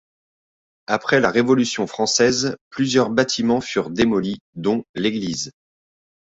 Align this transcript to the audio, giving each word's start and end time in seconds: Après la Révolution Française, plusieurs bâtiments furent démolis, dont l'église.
Après 0.87 1.19
la 1.19 1.29
Révolution 1.29 1.85
Française, 1.85 2.57
plusieurs 2.71 3.11
bâtiments 3.11 3.61
furent 3.61 3.91
démolis, 3.91 4.39
dont 4.55 4.83
l'église. 4.95 5.51